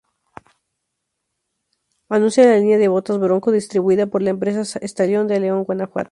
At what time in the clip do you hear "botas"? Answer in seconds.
2.87-3.19